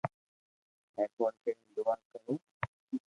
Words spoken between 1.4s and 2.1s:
ڪرين دعا